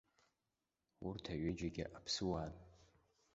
[1.07, 2.53] Урҭ аҩыџьагьы аԥсыуаан.